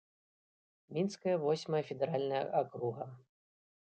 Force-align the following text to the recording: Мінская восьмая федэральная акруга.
Мінская 0.97 1.35
восьмая 1.43 1.83
федэральная 1.91 2.41
акруга. 2.61 3.05